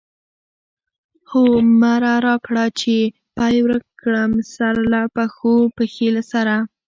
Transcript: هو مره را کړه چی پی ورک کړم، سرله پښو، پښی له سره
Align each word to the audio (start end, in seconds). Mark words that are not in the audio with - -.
هو 1.29 1.43
مره 1.81 2.13
را 2.25 2.35
کړه 2.45 2.65
چی 2.79 2.97
پی 3.35 3.55
ورک 3.65 3.85
کړم، 4.01 4.31
سرله 4.55 5.01
پښو، 5.15 5.55
پښی 5.75 6.07
له 6.15 6.23
سره 6.31 6.55